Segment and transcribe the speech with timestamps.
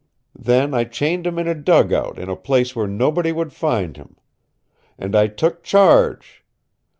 [0.39, 4.17] Then I chained him in a dugout in a place where nobody would find him.
[4.97, 6.43] And I took charge.